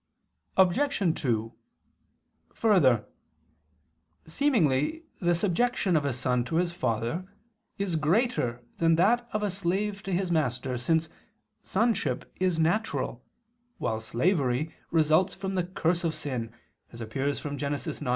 [0.57, 1.19] Obj.
[1.21, 1.53] 2:
[2.55, 3.05] Further,
[4.25, 7.27] seemingly the subjection of a son to his father
[7.77, 11.07] is greater than that of a slave to his master, since
[11.61, 13.23] sonship is natural,
[13.77, 16.51] while slavery results from the curse of sin,
[16.91, 17.73] as appears from Gen.
[17.73, 18.09] 9:25.